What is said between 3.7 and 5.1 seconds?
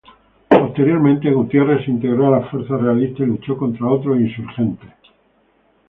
otros insurgentes.